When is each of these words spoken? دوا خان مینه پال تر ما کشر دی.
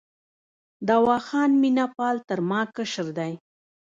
دوا 0.89 1.17
خان 1.27 1.51
مینه 1.61 1.85
پال 1.95 2.15
تر 2.27 2.39
ما 2.49 2.61
کشر 2.75 3.07
دی. 3.17 3.33